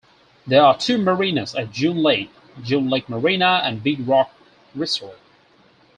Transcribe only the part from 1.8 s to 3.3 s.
Lake: June Lake